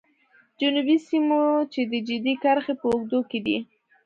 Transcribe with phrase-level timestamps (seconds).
[0.59, 3.57] جنوبي سیمو چې د جدي کرښې په اوږدو کې دي.